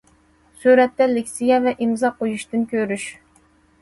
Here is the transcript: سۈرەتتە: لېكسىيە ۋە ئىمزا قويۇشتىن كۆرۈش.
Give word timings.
سۈرەتتە: 0.61 1.07
لېكسىيە 1.11 1.59
ۋە 1.67 1.73
ئىمزا 1.85 2.13
قويۇشتىن 2.23 2.67
كۆرۈش. 2.73 3.05